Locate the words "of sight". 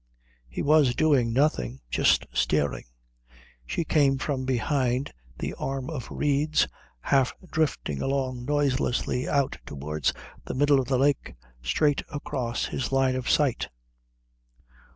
13.15-13.69